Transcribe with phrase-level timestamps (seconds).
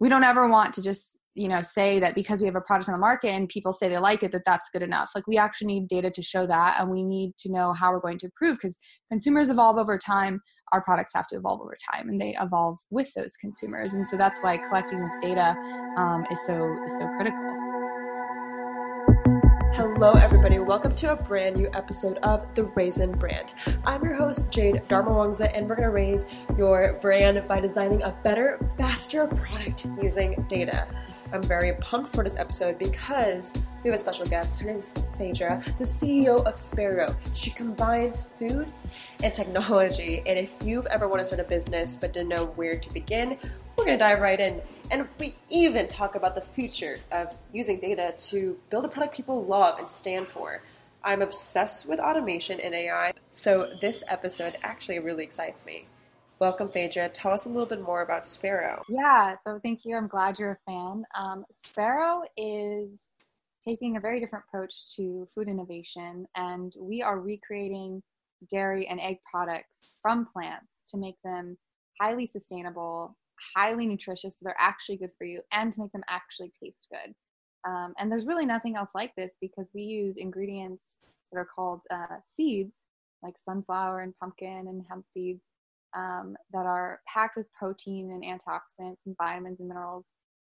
[0.00, 2.88] we don't ever want to just you know say that because we have a product
[2.88, 5.10] on the market and people say they like it that that's good enough.
[5.14, 8.00] Like we actually need data to show that and we need to know how we're
[8.00, 8.78] going to improve because
[9.10, 10.40] consumers evolve over time.
[10.72, 14.16] Our products have to evolve over time and they evolve with those consumers and so
[14.16, 15.54] that's why collecting this data
[15.96, 17.55] um, is so is so critical
[19.76, 20.58] Hello, everybody.
[20.58, 23.52] Welcome to a brand new episode of The Raisin Brand.
[23.84, 26.24] I'm your host, Jade Darmawangsa, and we're going to raise
[26.56, 30.88] your brand by designing a better, faster product using data.
[31.30, 34.58] I'm very pumped for this episode because we have a special guest.
[34.60, 37.14] Her name is Phaedra, the CEO of Spero.
[37.34, 38.72] She combines food
[39.22, 40.22] and technology.
[40.24, 43.36] And if you've ever wanted to start a business but didn't know where to begin,
[43.76, 44.60] we're going to dive right in.
[44.90, 49.44] And we even talk about the future of using data to build a product people
[49.44, 50.62] love and stand for.
[51.04, 55.86] I'm obsessed with automation and AI, so this episode actually really excites me.
[56.38, 57.10] Welcome, Phaedra.
[57.10, 58.82] Tell us a little bit more about Spero.
[58.88, 59.96] Yeah, so thank you.
[59.96, 61.04] I'm glad you're a fan.
[61.14, 63.06] Um, Spero is
[63.64, 68.02] taking a very different approach to food innovation, and we are recreating
[68.50, 71.56] dairy and egg products from plants to make them
[72.00, 73.16] highly sustainable,
[73.54, 77.14] highly nutritious, so they're actually good for you, and to make them actually taste good.
[77.66, 80.98] Um, and there's really nothing else like this because we use ingredients
[81.32, 82.84] that are called uh, seeds,
[83.22, 85.50] like sunflower and pumpkin and hemp seeds,
[85.96, 90.08] um, that are packed with protein and antioxidants and vitamins and minerals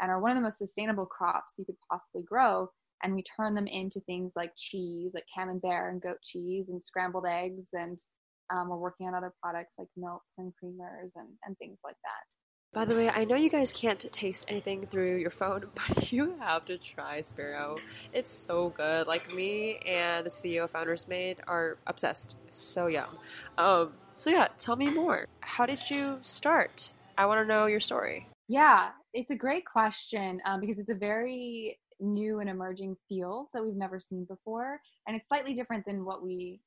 [0.00, 2.68] and are one of the most sustainable crops you could possibly grow.
[3.02, 7.26] And we turn them into things like cheese, like camembert and goat cheese and scrambled
[7.26, 7.68] eggs.
[7.72, 7.98] And
[8.50, 12.47] um, we're working on other products like milks and creamers and, and things like that.
[12.74, 16.36] By the way, I know you guys can't taste anything through your phone, but you
[16.38, 17.78] have to try Spero.
[18.12, 19.06] It's so good.
[19.06, 22.36] Like me and the CEO Founders Made are obsessed.
[22.50, 23.08] So yum.
[23.56, 25.26] Um, so yeah, tell me more.
[25.40, 26.92] How did you start?
[27.16, 28.28] I want to know your story.
[28.48, 33.64] Yeah, it's a great question um, because it's a very new and emerging field that
[33.64, 36.60] we've never seen before, and it's slightly different than what we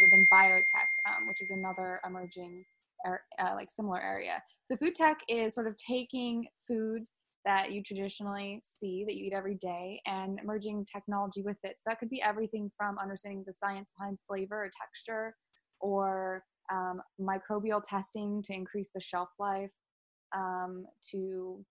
[0.00, 2.64] within biotech, um, which is another emerging,
[3.04, 4.42] uh, like similar area.
[4.64, 7.02] So food tech is sort of taking food
[7.44, 11.76] that you traditionally see that you eat every day and merging technology with it.
[11.76, 15.36] So that could be everything from understanding the science behind flavor or texture
[15.80, 16.42] or
[16.72, 19.70] um, microbial testing to increase the shelf life,
[20.34, 21.64] um, to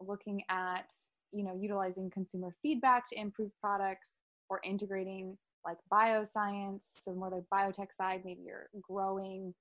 [0.00, 0.86] looking at
[1.30, 4.18] you know utilizing consumer feedback to improve products
[4.50, 9.54] or integrating like bioscience so more like biotech side maybe you're growing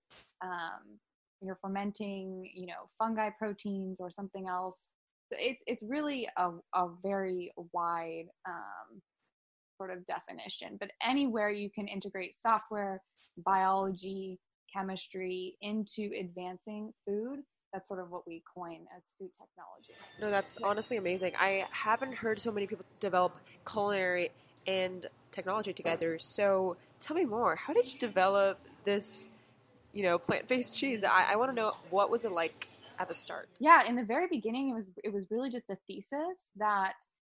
[0.44, 1.00] um,
[1.42, 4.90] you're fermenting you know fungi proteins or something else
[5.32, 9.02] it's it's really a, a very wide um,
[9.78, 13.02] sort of definition but anywhere you can integrate software
[13.38, 14.40] biology,
[14.74, 17.40] chemistry into advancing food.
[17.74, 19.94] That's sort of what we coin as food technology.
[20.20, 21.34] No, that's honestly amazing.
[21.40, 23.34] I haven't heard so many people develop
[23.70, 24.32] culinary
[24.68, 26.20] and technology together.
[26.20, 27.56] So tell me more.
[27.56, 29.30] How did you develop this,
[29.92, 31.04] you know, plant-based cheese?
[31.04, 32.68] I, I want to know what was it like
[33.00, 33.50] at the start.
[33.60, 36.94] Yeah, in the very beginning, it was it was really just a thesis that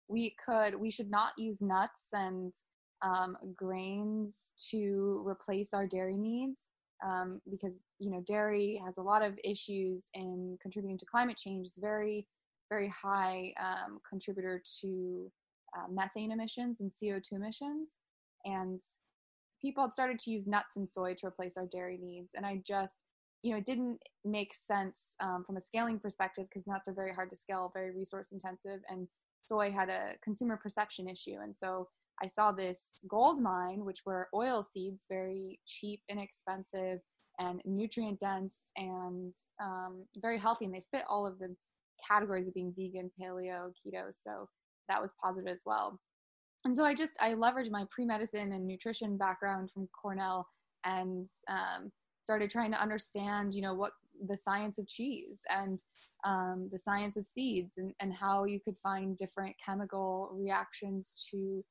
[0.08, 2.52] we could we should not use nuts and
[3.02, 6.60] um, grains to replace our dairy needs
[7.04, 11.66] um, because you know dairy has a lot of issues in contributing to climate change.
[11.66, 12.26] It's very
[12.68, 15.30] very high um, contributor to
[15.76, 17.96] uh, methane emissions and CO2 emissions,
[18.44, 18.80] and
[19.60, 22.34] people had started to use nuts and soy to replace our dairy needs.
[22.34, 22.96] And I just
[23.42, 27.12] you know it didn't make sense um, from a scaling perspective because nuts are very
[27.12, 29.08] hard to scale, very resource intensive, and
[29.42, 31.88] soy had a consumer perception issue, and so
[32.22, 37.00] I saw this gold mine, which were oil seeds, very cheap, and inexpensive,
[37.38, 40.64] and nutrient dense and um, very healthy.
[40.64, 41.54] And they fit all of the
[42.06, 44.10] categories of being vegan, paleo, keto.
[44.18, 44.48] So
[44.88, 45.98] that was positive as well.
[46.64, 50.46] And so I just I leveraged my pre medicine and nutrition background from Cornell
[50.84, 51.92] and um,
[52.24, 53.92] started trying to understand, you know, what
[54.28, 55.80] the science of cheese and
[56.24, 61.64] um, the science of seeds and, and how you could find different chemical reactions to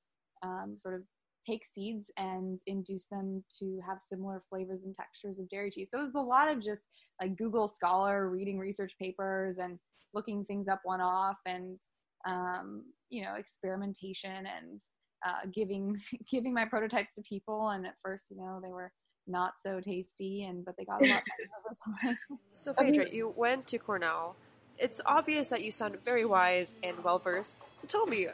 [0.44, 1.01] um, sort of
[1.45, 5.90] take seeds and induce them to have similar flavors and textures of dairy cheese.
[5.92, 6.84] So it was a lot of just
[7.22, 9.78] like Google Scholar, reading research papers and
[10.13, 11.78] looking things up one off, and
[12.25, 14.81] um, you know experimentation and
[15.25, 16.00] uh, giving
[16.31, 17.69] giving my prototypes to people.
[17.69, 18.92] And at first, you know, they were
[19.27, 22.39] not so tasty, and but they got a lot better over time.
[22.54, 24.36] So Phaedra, you went to Cornell.
[24.77, 27.57] It's obvious that you sound very wise and well versed.
[27.75, 28.28] So tell me,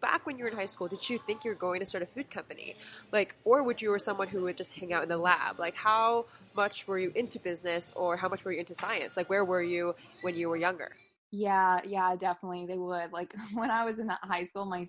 [0.00, 2.02] back when you were in high school, did you think you were going to start
[2.02, 2.76] a food company?
[3.10, 5.58] Like, or would you were someone who would just hang out in the lab?
[5.58, 9.16] Like, how much were you into business or how much were you into science?
[9.16, 10.92] Like, where were you when you were younger?
[11.30, 13.12] Yeah, yeah, definitely they would.
[13.12, 14.86] Like when I was in high school, my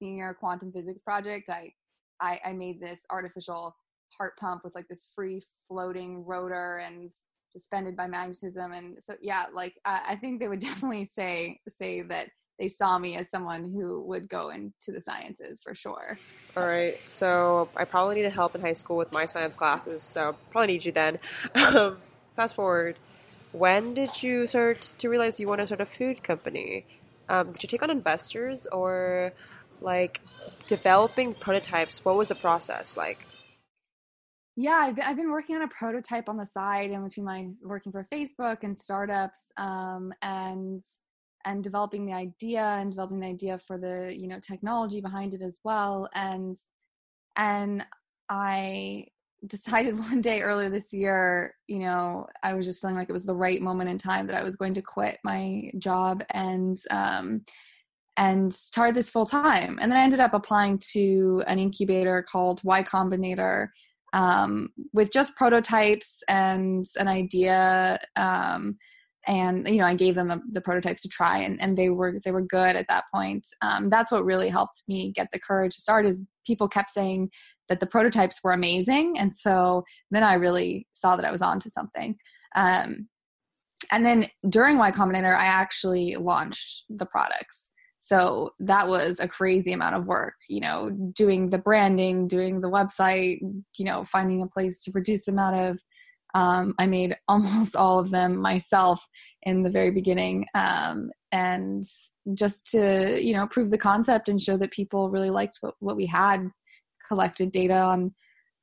[0.00, 1.72] senior quantum physics project, I,
[2.20, 3.76] I, I made this artificial
[4.16, 7.10] heart pump with like this free floating rotor and
[7.50, 8.72] suspended by magnetism.
[8.72, 12.28] And so, yeah, like I, I think they would definitely say say that
[12.58, 16.18] they saw me as someone who would go into the sciences for sure.
[16.56, 17.00] All right.
[17.08, 20.02] So I probably needed help in high school with my science classes.
[20.02, 21.18] So probably need you then.
[21.54, 21.98] Um,
[22.36, 22.96] fast forward.
[23.52, 26.84] When did you start to realize you want to start a food company?
[27.28, 29.32] Um, did you take on investors or
[29.80, 30.20] like
[30.66, 32.04] developing prototypes?
[32.04, 33.26] What was the process like?
[34.56, 38.06] Yeah, I've been, working on a prototype on the side in between my working for
[38.12, 40.82] Facebook and startups, um, and
[41.44, 45.42] and developing the idea and developing the idea for the you know technology behind it
[45.42, 46.56] as well and
[47.36, 47.84] and
[48.28, 49.06] i
[49.46, 53.24] decided one day earlier this year you know i was just feeling like it was
[53.24, 57.42] the right moment in time that i was going to quit my job and um
[58.20, 59.78] and start this full time.
[59.80, 63.68] And then i ended up applying to an incubator called y combinator
[64.12, 68.76] um, with just prototypes and an idea um,
[69.26, 72.18] and you know i gave them the, the, prototypes to try and, and they were
[72.24, 73.46] they were good at that point.
[73.62, 77.30] Um, that's what really helped me get the courage to start is people kept saying
[77.70, 79.16] that the prototypes were amazing.
[79.18, 82.16] And so then i really saw that i was on to something.
[82.54, 83.08] Um,
[83.90, 87.72] and then during y combinator i actually launched the products.
[88.00, 92.70] So that was a crazy amount of work you know doing the branding doing the
[92.70, 93.38] website
[93.78, 95.80] you know finding a place to produce them out of.
[96.34, 99.08] Um, I made almost all of them myself
[99.42, 101.84] in the very beginning, um, and
[102.34, 105.96] just to you know prove the concept and show that people really liked what, what
[105.96, 106.50] we had.
[107.10, 108.14] Collected data on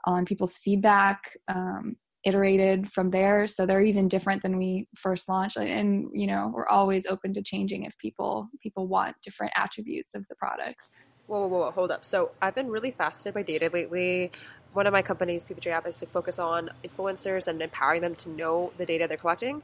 [0.06, 5.58] on people's feedback, um, iterated from there, so they're even different than we first launched.
[5.58, 10.26] And you know, we're always open to changing if people people want different attributes of
[10.30, 10.92] the products.
[11.28, 12.06] Whoa, whoa, whoa, hold up.
[12.06, 14.32] So I've been really fascinated by data lately
[14.78, 18.30] one of my companies, PPJ App, is to focus on influencers and empowering them to
[18.30, 19.64] know the data they're collecting.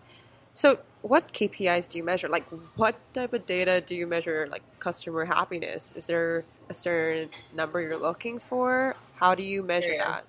[0.54, 2.30] So, what KPIs do you measure?
[2.30, 4.48] Like, what type of data do you measure?
[4.52, 5.94] Like, customer happiness?
[5.96, 8.96] Is there a certain number you're looking for?
[9.16, 10.22] How do you measure that?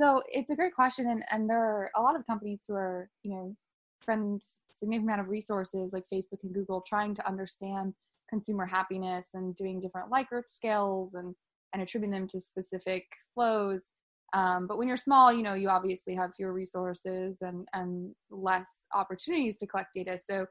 [0.00, 3.10] So, it's a great question, and, and there are a lot of companies who are,
[3.22, 3.56] you know,
[4.00, 4.42] spend
[4.72, 7.94] significant amount of resources like Facebook and Google trying to understand
[8.28, 11.34] consumer happiness and doing different Likert scales and
[11.72, 13.04] and attributing them to specific
[13.34, 13.90] flows.
[14.34, 18.86] Um, but when you're small, you know, you obviously have fewer resources and, and less
[18.92, 20.18] opportunities to collect data.
[20.18, 20.46] So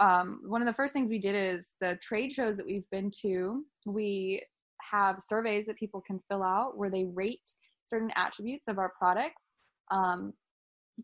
[0.00, 3.10] um, one of the first things we did is the trade shows that we've been
[3.22, 4.42] to, we
[4.90, 7.54] have surveys that people can fill out where they rate
[7.86, 9.44] certain attributes of our products
[9.90, 10.32] um,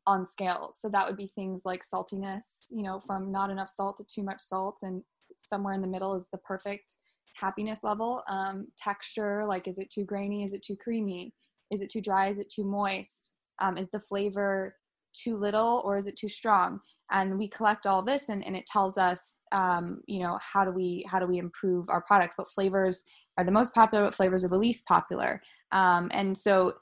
[0.06, 0.72] on scale.
[0.75, 4.22] So that would be things like saltiness, you know, from not enough salt to too
[4.22, 5.02] much salt, and
[5.37, 6.96] somewhere in the middle is the perfect
[7.34, 8.22] happiness level.
[8.28, 10.44] Um, texture, like is it too grainy?
[10.44, 11.32] Is it too creamy?
[11.70, 12.28] Is it too dry?
[12.28, 13.32] Is it too moist?
[13.60, 14.76] Um, is the flavor
[15.14, 16.80] too little or is it too strong?
[17.10, 20.72] And we collect all this and, and it tells us, um, you know, how do
[20.72, 22.36] we how do we improve our products?
[22.36, 23.02] What flavors
[23.38, 24.04] are the most popular?
[24.04, 25.40] What flavors are the least popular?
[25.72, 26.74] Um, and so,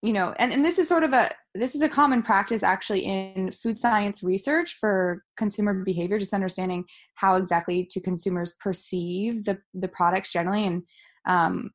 [0.00, 3.00] you know, and, and this is sort of a this is a common practice actually
[3.00, 6.84] in food science research for consumer behavior, just understanding
[7.14, 10.82] how exactly to consumers perceive the the products generally and
[11.26, 11.70] um,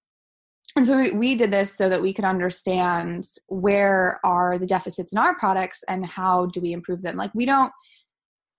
[0.75, 5.11] and so we, we did this so that we could understand where are the deficits
[5.11, 7.15] in our products and how do we improve them.
[7.15, 7.71] Like we don't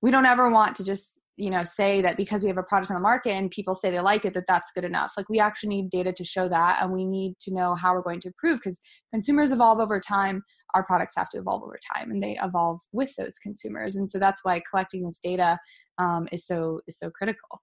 [0.00, 2.90] we don't ever want to just you know say that because we have a product
[2.90, 5.12] on the market and people say they like it that that's good enough.
[5.16, 8.02] Like we actually need data to show that and we need to know how we're
[8.02, 8.80] going to improve because
[9.12, 10.44] consumers evolve over time.
[10.74, 13.96] Our products have to evolve over time and they evolve with those consumers.
[13.96, 15.58] And so that's why collecting this data
[15.98, 17.60] um, is so is so critical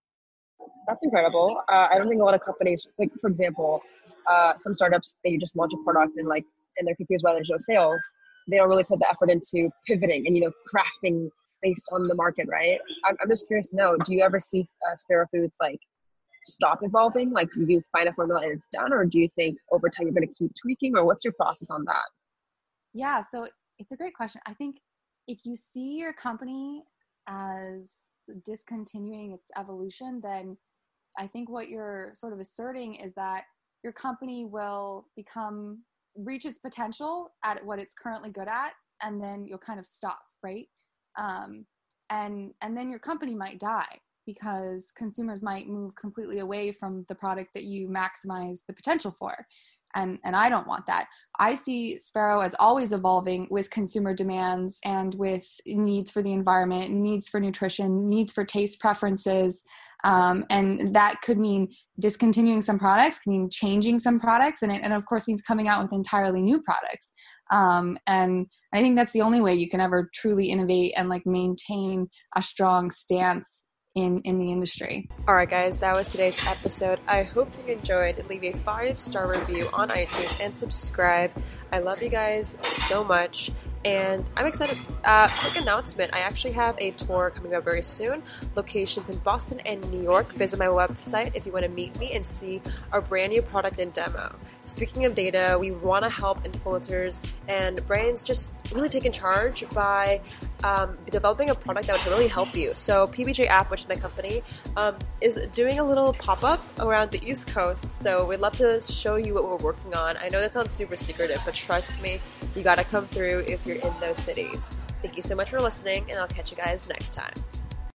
[0.88, 1.62] that's incredible.
[1.70, 3.82] Uh, i don't think a lot of companies like for example
[4.30, 6.46] uh, some startups they just launch a product and like
[6.78, 8.02] and they're confused why there's no sales.
[8.48, 11.30] They don't really put the effort into pivoting and you know crafting
[11.62, 12.80] based on the market right?
[13.06, 15.80] I'm, I'm just curious to know do you ever see uh, Spero Foods like
[16.46, 17.32] stop evolving?
[17.32, 20.14] Like you find a formula and it's done or do you think over time you're
[20.14, 22.06] going to keep tweaking or what's your process on that?
[22.94, 23.48] Yeah so
[23.80, 24.42] it's a great question.
[24.48, 24.78] I think
[25.28, 26.84] if you see your company
[27.28, 27.92] as
[28.46, 30.58] discontinuing its evolution then
[31.18, 33.44] i think what you're sort of asserting is that
[33.84, 35.84] your company will become
[36.16, 40.20] reach its potential at what it's currently good at and then you'll kind of stop
[40.44, 40.68] right?
[41.18, 41.66] Um,
[42.10, 47.16] and and then your company might die because consumers might move completely away from the
[47.16, 49.46] product that you maximize the potential for.
[49.94, 51.08] And and i don't want that.
[51.38, 56.92] I see Spero as always evolving with consumer demands and with needs for the environment
[56.92, 59.64] needs for nutrition needs for taste preferences
[60.04, 64.82] um, and that could mean discontinuing some products, can mean changing some products, and, it,
[64.84, 67.12] and of course means coming out with entirely new products.
[67.52, 71.26] Um, and I think that's the only way you can ever truly innovate and like
[71.26, 75.10] maintain a strong stance in in the industry.
[75.28, 77.00] All right, guys, that was today's episode.
[77.08, 78.26] I hope you enjoyed.
[78.30, 81.32] Leave a five star review on iTunes and subscribe.
[81.72, 82.56] I love you guys
[82.88, 83.52] so much.
[83.84, 84.78] And I'm excited.
[85.04, 88.22] Uh, quick announcement I actually have a tour coming up very soon.
[88.56, 90.34] Locations in Boston and New York.
[90.34, 92.62] Visit my website if you want to meet me and see
[92.92, 94.36] our brand new product and demo.
[94.64, 99.68] Speaking of data, we want to help influencers and brands just really take in charge
[99.70, 100.22] by
[100.64, 102.74] um, developing a product that would really help you.
[102.76, 104.44] So, PBJ App, which is my company,
[104.78, 108.00] um, is doing a little pop up around the East Coast.
[108.02, 110.16] So, we'd love to show you what we're working on.
[110.18, 112.22] I know that sounds super secretive, but trust me,
[112.56, 114.78] you got to come through if you're in those cities.
[115.02, 117.34] Thank you so much for listening, and I'll catch you guys next time.